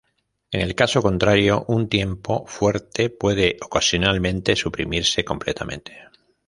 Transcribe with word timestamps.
En 0.49 0.61
el 0.61 0.73
caso 0.73 0.99
contrario, 1.03 1.63
un 1.67 1.87
tiempo 1.87 2.43
fuerte 2.47 3.11
puede 3.11 3.57
ocasionalmente 3.61 4.55
suprimirse 4.55 5.23
completamente. 5.23 5.93